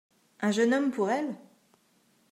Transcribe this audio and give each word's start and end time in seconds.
Un 0.39 0.49
jeune 0.49 0.73
homme 0.73 0.89
pour 0.89 1.11
elle? 1.11 1.35